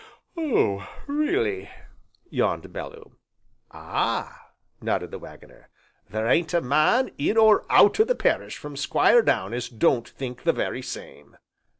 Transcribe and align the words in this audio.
"Oh, 0.35 0.89
really?" 1.05 1.69
yawned 2.31 2.73
Bellew. 2.73 3.17
"Ah!" 3.69 4.49
nodded 4.81 5.11
the 5.11 5.19
Waggoner, 5.19 5.69
"there 6.09 6.25
ain't 6.25 6.55
a 6.55 6.61
man, 6.61 7.11
in 7.19 7.37
or 7.37 7.67
out 7.69 7.99
o' 7.99 8.03
the 8.03 8.15
parish, 8.15 8.57
from 8.57 8.75
Squire 8.75 9.21
down, 9.21 9.53
as 9.53 9.69
don't 9.69 10.09
think 10.09 10.41
the 10.41 10.53
very 10.53 10.81
same." 10.81 11.37